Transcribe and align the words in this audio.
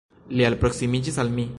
Li 0.39 0.47
alproksimiĝis 0.49 1.23
al 1.25 1.33
mi. 1.39 1.49